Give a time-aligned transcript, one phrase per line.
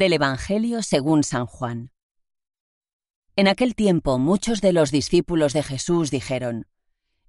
[0.00, 1.92] Del Evangelio según San Juan.
[3.36, 6.66] En aquel tiempo muchos de los discípulos de Jesús dijeron,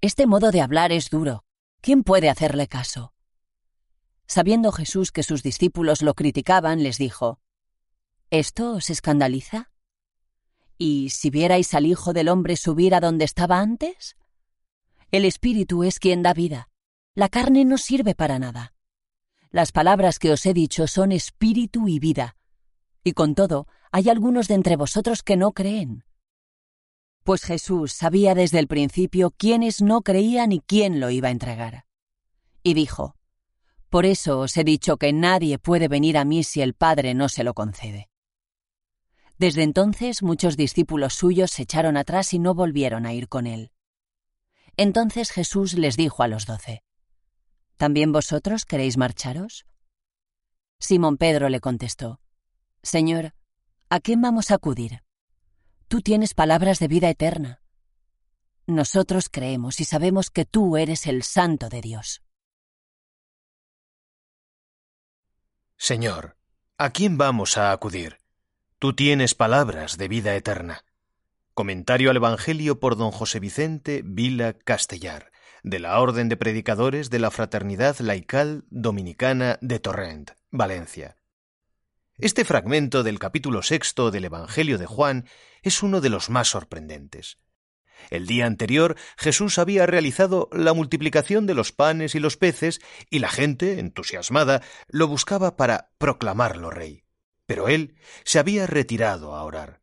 [0.00, 1.44] Este modo de hablar es duro.
[1.82, 3.12] ¿Quién puede hacerle caso?
[4.26, 7.38] Sabiendo Jesús que sus discípulos lo criticaban, les dijo,
[8.30, 9.70] ¿Esto os escandaliza?
[10.78, 14.16] ¿Y si vierais al Hijo del Hombre subir a donde estaba antes?
[15.10, 16.70] El Espíritu es quien da vida.
[17.14, 18.72] La carne no sirve para nada.
[19.50, 22.36] Las palabras que os he dicho son espíritu y vida.
[23.04, 26.04] Y con todo, hay algunos de entre vosotros que no creen.
[27.22, 31.84] Pues Jesús sabía desde el principio quiénes no creían y quién lo iba a entregar.
[32.62, 33.14] Y dijo,
[33.90, 37.28] Por eso os he dicho que nadie puede venir a mí si el Padre no
[37.28, 38.08] se lo concede.
[39.38, 43.70] Desde entonces muchos discípulos suyos se echaron atrás y no volvieron a ir con él.
[44.76, 46.82] Entonces Jesús les dijo a los doce,
[47.76, 49.66] ¿También vosotros queréis marcharos?
[50.78, 52.20] Simón Pedro le contestó,
[52.84, 53.32] Señor,
[53.88, 55.02] ¿a quién vamos a acudir?
[55.88, 57.62] Tú tienes palabras de vida eterna.
[58.66, 62.22] Nosotros creemos y sabemos que tú eres el Santo de Dios.
[65.78, 66.36] Señor,
[66.76, 68.18] ¿a quién vamos a acudir?
[68.78, 70.84] Tú tienes palabras de vida eterna.
[71.54, 75.32] Comentario al Evangelio por don José Vicente Vila Castellar,
[75.62, 81.16] de la Orden de Predicadores de la Fraternidad Laical Dominicana de Torrent, Valencia.
[82.18, 85.26] Este fragmento del capítulo sexto del Evangelio de Juan
[85.62, 87.38] es uno de los más sorprendentes.
[88.08, 92.80] El día anterior Jesús había realizado la multiplicación de los panes y los peces
[93.10, 97.02] y la gente, entusiasmada, lo buscaba para proclamarlo rey.
[97.46, 99.80] Pero él se había retirado a orar.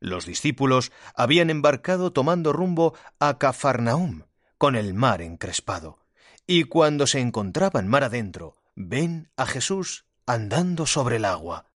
[0.00, 4.22] Los discípulos habían embarcado tomando rumbo a Cafarnaum,
[4.56, 6.06] con el mar encrespado,
[6.46, 11.70] y cuando se encontraban mar adentro, ven a Jesús andando sobre el agua.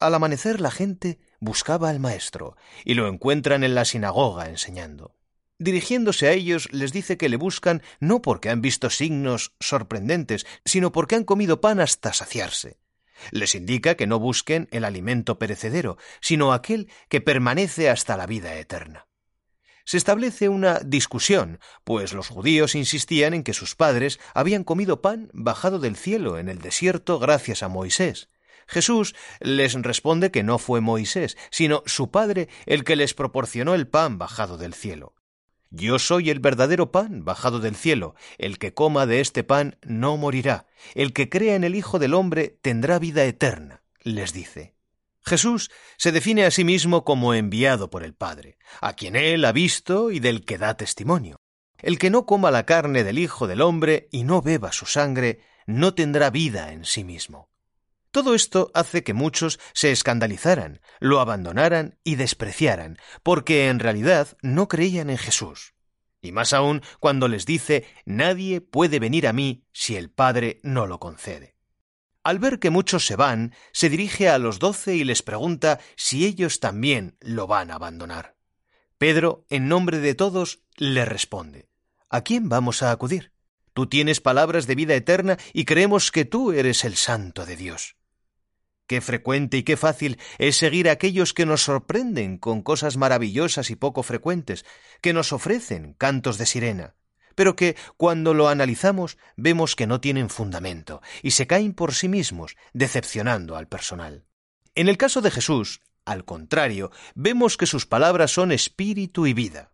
[0.00, 5.16] Al amanecer la gente buscaba al Maestro, y lo encuentran en la sinagoga enseñando.
[5.58, 10.92] Dirigiéndose a ellos les dice que le buscan no porque han visto signos sorprendentes, sino
[10.92, 12.78] porque han comido pan hasta saciarse.
[13.32, 18.54] Les indica que no busquen el alimento perecedero, sino aquel que permanece hasta la vida
[18.54, 19.08] eterna.
[19.88, 25.30] Se establece una discusión, pues los judíos insistían en que sus padres habían comido pan
[25.32, 28.28] bajado del cielo en el desierto gracias a Moisés.
[28.66, 33.88] Jesús les responde que no fue Moisés, sino su Padre el que les proporcionó el
[33.88, 35.14] pan bajado del cielo.
[35.70, 38.14] Yo soy el verdadero pan bajado del cielo.
[38.36, 40.66] El que coma de este pan no morirá.
[40.94, 44.77] El que crea en el Hijo del Hombre tendrá vida eterna, les dice.
[45.28, 49.52] Jesús se define a sí mismo como enviado por el Padre, a quien él ha
[49.52, 51.36] visto y del que da testimonio.
[51.78, 55.40] El que no coma la carne del Hijo del Hombre y no beba su sangre,
[55.66, 57.50] no tendrá vida en sí mismo.
[58.10, 64.66] Todo esto hace que muchos se escandalizaran, lo abandonaran y despreciaran, porque en realidad no
[64.66, 65.74] creían en Jesús.
[66.20, 70.86] Y más aún cuando les dice Nadie puede venir a mí si el Padre no
[70.86, 71.57] lo concede.
[72.24, 76.26] Al ver que muchos se van, se dirige a los doce y les pregunta si
[76.26, 78.36] ellos también lo van a abandonar.
[78.98, 81.68] Pedro, en nombre de todos, le responde
[82.10, 83.32] ¿A quién vamos a acudir?
[83.72, 87.96] Tú tienes palabras de vida eterna y creemos que tú eres el Santo de Dios.
[88.88, 93.70] Qué frecuente y qué fácil es seguir a aquellos que nos sorprenden con cosas maravillosas
[93.70, 94.64] y poco frecuentes,
[95.02, 96.96] que nos ofrecen cantos de sirena,
[97.38, 102.08] pero que, cuando lo analizamos, vemos que no tienen fundamento y se caen por sí
[102.08, 104.24] mismos, decepcionando al personal.
[104.74, 109.70] En el caso de Jesús, al contrario, vemos que sus palabras son espíritu y vida.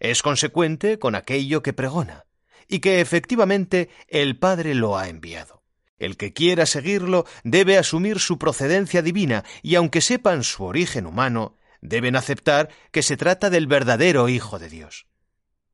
[0.00, 2.24] Es consecuente con aquello que pregona,
[2.66, 5.62] y que efectivamente el Padre lo ha enviado.
[5.98, 11.58] El que quiera seguirlo debe asumir su procedencia divina y aunque sepan su origen humano,
[11.82, 15.11] deben aceptar que se trata del verdadero Hijo de Dios.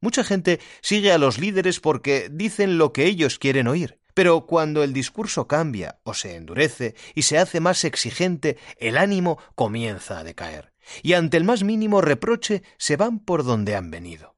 [0.00, 4.82] Mucha gente sigue a los líderes porque dicen lo que ellos quieren oír, pero cuando
[4.82, 10.24] el discurso cambia o se endurece y se hace más exigente, el ánimo comienza a
[10.24, 10.72] decaer,
[11.02, 14.34] y ante el más mínimo reproche se van por donde han venido.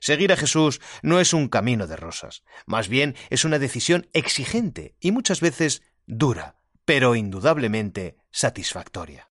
[0.00, 4.94] Seguir a Jesús no es un camino de rosas, más bien es una decisión exigente
[5.00, 9.31] y muchas veces dura, pero indudablemente satisfactoria.